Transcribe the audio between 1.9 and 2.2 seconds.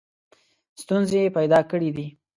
دي.